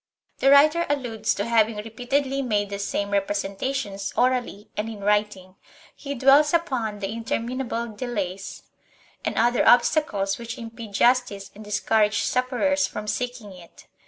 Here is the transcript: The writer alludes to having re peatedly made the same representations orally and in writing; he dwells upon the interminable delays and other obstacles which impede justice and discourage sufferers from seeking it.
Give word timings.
The 0.39 0.49
writer 0.49 0.87
alludes 0.89 1.35
to 1.35 1.45
having 1.45 1.75
re 1.75 1.83
peatedly 1.91 2.43
made 2.43 2.71
the 2.71 2.79
same 2.79 3.11
representations 3.11 4.11
orally 4.17 4.71
and 4.75 4.89
in 4.89 5.01
writing; 5.03 5.57
he 5.95 6.15
dwells 6.15 6.55
upon 6.55 6.97
the 7.01 7.11
interminable 7.11 7.89
delays 7.89 8.63
and 9.23 9.37
other 9.37 9.63
obstacles 9.63 10.39
which 10.39 10.57
impede 10.57 10.93
justice 10.93 11.51
and 11.53 11.63
discourage 11.63 12.23
sufferers 12.23 12.87
from 12.87 13.05
seeking 13.05 13.51
it. 13.53 13.85